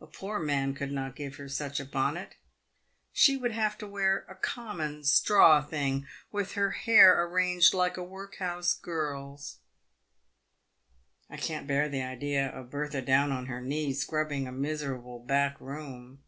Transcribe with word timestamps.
A 0.00 0.06
poor 0.08 0.40
man 0.40 0.74
could 0.74 0.90
not 0.90 1.14
give 1.14 1.36
her 1.36 1.48
such 1.48 1.78
a 1.78 1.84
bonnet. 1.84 2.34
She 3.12 3.36
would 3.36 3.52
have 3.52 3.78
to 3.78 3.86
wear 3.86 4.26
a 4.28 4.34
common 4.34 5.04
straw 5.04 5.62
thing, 5.62 6.08
with 6.32 6.54
her 6.54 6.72
hair 6.72 7.24
arranged 7.24 7.72
like 7.72 7.96
a 7.96 8.02
workhouse 8.02 8.74
girl's. 8.74 9.58
I 11.28 11.36
can't 11.36 11.68
bear 11.68 11.88
the 11.88 12.02
idea 12.02 12.48
of 12.48 12.68
Bertha 12.72 13.00
down 13.00 13.30
on 13.30 13.46
her 13.46 13.60
knees, 13.60 14.00
scrubbing 14.00 14.48
a 14.48 14.52
miserable 14.52 15.20
back 15.20 15.60
room. 15.60 16.24